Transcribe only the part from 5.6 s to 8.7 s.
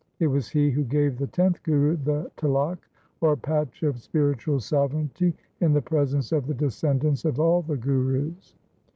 the presence of the descendants of all the Gurus.